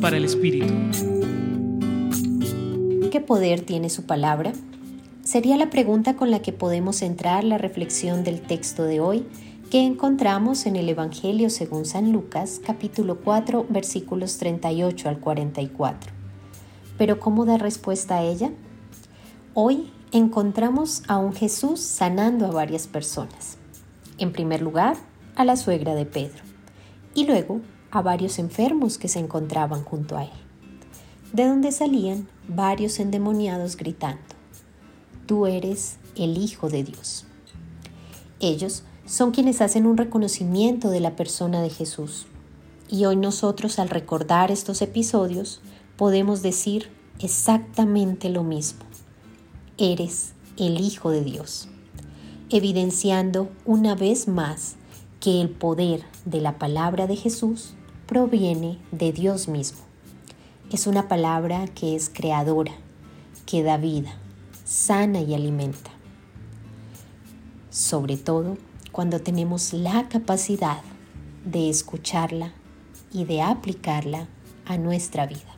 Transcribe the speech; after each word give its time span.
Para 0.00 0.16
el 0.16 0.24
Espíritu. 0.24 0.72
¿Qué 3.12 3.20
poder 3.20 3.60
tiene 3.60 3.90
su 3.90 4.06
palabra? 4.06 4.52
Sería 5.22 5.58
la 5.58 5.68
pregunta 5.68 6.16
con 6.16 6.30
la 6.30 6.40
que 6.40 6.52
podemos 6.52 6.96
centrar 6.96 7.44
la 7.44 7.58
reflexión 7.58 8.24
del 8.24 8.40
texto 8.40 8.84
de 8.84 9.00
hoy 9.00 9.26
que 9.70 9.84
encontramos 9.84 10.64
en 10.64 10.76
el 10.76 10.88
Evangelio 10.88 11.50
según 11.50 11.84
San 11.84 12.12
Lucas 12.12 12.60
capítulo 12.64 13.20
4 13.20 13.66
versículos 13.68 14.38
38 14.38 15.08
al 15.08 15.20
44. 15.20 16.12
Pero 16.96 17.20
¿cómo 17.20 17.44
da 17.44 17.58
respuesta 17.58 18.16
a 18.16 18.22
ella? 18.22 18.50
Hoy 19.52 19.92
encontramos 20.12 21.02
a 21.08 21.18
un 21.18 21.34
Jesús 21.34 21.80
sanando 21.80 22.46
a 22.46 22.52
varias 22.52 22.86
personas. 22.86 23.58
En 24.18 24.32
primer 24.32 24.62
lugar, 24.62 24.96
a 25.36 25.44
la 25.44 25.56
suegra 25.56 25.94
de 25.94 26.06
Pedro 26.06 26.42
y 27.14 27.26
luego 27.26 27.60
a 27.92 28.00
varios 28.00 28.38
enfermos 28.38 28.96
que 28.96 29.08
se 29.08 29.18
encontraban 29.18 29.84
junto 29.84 30.16
a 30.16 30.24
él, 30.24 30.30
de 31.34 31.46
donde 31.46 31.70
salían 31.72 32.26
varios 32.48 32.98
endemoniados 32.98 33.76
gritando, 33.76 34.22
Tú 35.26 35.46
eres 35.46 35.98
el 36.16 36.36
Hijo 36.36 36.68
de 36.68 36.82
Dios. 36.82 37.26
Ellos 38.40 38.82
son 39.06 39.30
quienes 39.30 39.60
hacen 39.60 39.86
un 39.86 39.96
reconocimiento 39.96 40.90
de 40.90 41.00
la 41.00 41.14
persona 41.14 41.62
de 41.62 41.70
Jesús. 41.70 42.26
Y 42.88 43.04
hoy 43.04 43.16
nosotros 43.16 43.78
al 43.78 43.88
recordar 43.88 44.50
estos 44.50 44.82
episodios 44.82 45.60
podemos 45.96 46.42
decir 46.42 46.90
exactamente 47.20 48.30
lo 48.30 48.42
mismo. 48.42 48.80
Eres 49.78 50.32
el 50.56 50.80
Hijo 50.80 51.10
de 51.10 51.22
Dios, 51.22 51.68
evidenciando 52.50 53.48
una 53.64 53.94
vez 53.94 54.28
más 54.28 54.74
que 55.20 55.40
el 55.40 55.50
poder 55.50 56.02
de 56.24 56.40
la 56.40 56.58
palabra 56.58 57.06
de 57.06 57.16
Jesús 57.16 57.74
proviene 58.12 58.78
de 58.90 59.10
Dios 59.10 59.48
mismo. 59.48 59.78
Es 60.70 60.86
una 60.86 61.08
palabra 61.08 61.66
que 61.68 61.96
es 61.96 62.10
creadora, 62.10 62.72
que 63.46 63.62
da 63.62 63.78
vida, 63.78 64.12
sana 64.66 65.22
y 65.22 65.32
alimenta. 65.32 65.90
Sobre 67.70 68.18
todo 68.18 68.58
cuando 68.92 69.22
tenemos 69.22 69.72
la 69.72 70.10
capacidad 70.10 70.82
de 71.46 71.70
escucharla 71.70 72.52
y 73.14 73.24
de 73.24 73.40
aplicarla 73.40 74.28
a 74.66 74.76
nuestra 74.76 75.26
vida. 75.26 75.56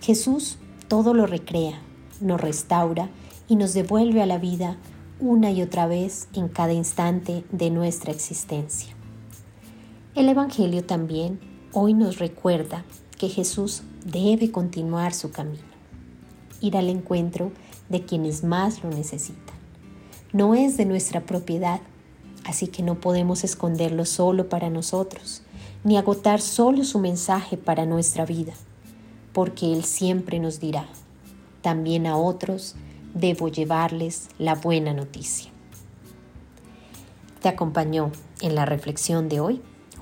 Jesús 0.00 0.56
todo 0.88 1.12
lo 1.12 1.26
recrea, 1.26 1.78
nos 2.22 2.40
restaura 2.40 3.10
y 3.48 3.56
nos 3.56 3.74
devuelve 3.74 4.22
a 4.22 4.26
la 4.26 4.38
vida 4.38 4.78
una 5.20 5.50
y 5.50 5.60
otra 5.60 5.86
vez 5.86 6.26
en 6.32 6.48
cada 6.48 6.72
instante 6.72 7.44
de 7.52 7.68
nuestra 7.68 8.12
existencia. 8.12 8.97
El 10.14 10.28
Evangelio 10.30 10.84
también 10.84 11.38
hoy 11.72 11.92
nos 11.92 12.18
recuerda 12.18 12.84
que 13.18 13.28
Jesús 13.28 13.82
debe 14.04 14.50
continuar 14.50 15.12
su 15.12 15.30
camino, 15.30 15.62
ir 16.60 16.78
al 16.78 16.88
encuentro 16.88 17.52
de 17.90 18.04
quienes 18.04 18.42
más 18.42 18.82
lo 18.82 18.90
necesitan. 18.90 19.54
No 20.32 20.54
es 20.54 20.78
de 20.78 20.86
nuestra 20.86 21.26
propiedad, 21.26 21.80
así 22.44 22.68
que 22.68 22.82
no 22.82 22.98
podemos 23.00 23.44
esconderlo 23.44 24.06
solo 24.06 24.48
para 24.48 24.70
nosotros, 24.70 25.42
ni 25.84 25.98
agotar 25.98 26.40
solo 26.40 26.84
su 26.84 26.98
mensaje 26.98 27.58
para 27.58 27.84
nuestra 27.84 28.24
vida, 28.24 28.54
porque 29.34 29.72
Él 29.72 29.84
siempre 29.84 30.40
nos 30.40 30.58
dirá, 30.58 30.88
también 31.60 32.06
a 32.06 32.16
otros 32.16 32.76
debo 33.14 33.48
llevarles 33.48 34.28
la 34.38 34.54
buena 34.54 34.94
noticia. 34.94 35.50
Te 37.42 37.48
acompañó 37.48 38.10
en 38.40 38.54
la 38.54 38.64
reflexión 38.64 39.28
de 39.28 39.40
hoy 39.40 39.62